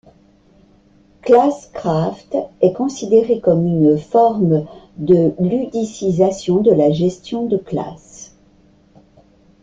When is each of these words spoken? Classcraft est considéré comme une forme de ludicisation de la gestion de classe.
Classcraft 1.21 2.35
est 2.61 2.73
considéré 2.73 3.39
comme 3.39 3.67
une 3.67 3.99
forme 3.99 4.65
de 4.97 5.35
ludicisation 5.39 6.59
de 6.63 6.71
la 6.71 6.89
gestion 6.89 7.45
de 7.45 7.57
classe. 7.57 8.33